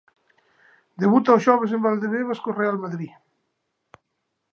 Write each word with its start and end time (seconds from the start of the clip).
Debuta 1.01 1.37
o 1.37 1.43
xoves 1.45 1.71
en 1.75 1.83
Valdebebas 1.85 2.41
co 2.43 2.57
Real 2.61 2.77
Madrid. 2.85 3.13